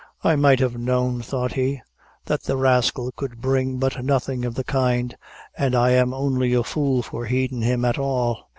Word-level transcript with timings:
"I 0.23 0.35
might 0.35 0.59
have 0.61 0.79
known," 0.79 1.21
thought 1.21 1.53
he, 1.53 1.79
"that 2.25 2.41
the 2.41 2.57
rascal 2.57 3.11
could 3.15 3.39
bring 3.39 3.75
about 3.75 4.03
nothing 4.03 4.45
of 4.45 4.55
the 4.55 4.63
kind, 4.63 5.15
an' 5.55 5.75
I 5.75 5.91
am 5.91 6.11
only 6.11 6.55
a 6.55 6.63
fool 6.63 7.03
for 7.03 7.27
heedin' 7.27 7.61
him 7.61 7.85
at 7.85 7.99
all." 7.99 8.49